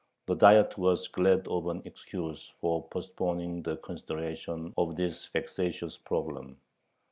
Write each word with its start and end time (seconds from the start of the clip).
The 0.25 0.33
Diet 0.35 0.79
was 0.79 1.07
glad 1.09 1.47
of 1.47 1.67
an 1.67 1.83
excuse 1.85 2.51
for 2.59 2.87
postponing 2.87 3.61
the 3.61 3.77
consideration 3.77 4.73
of 4.75 4.95
this 4.95 5.27
vexatious 5.27 5.99
problem. 5.99 6.59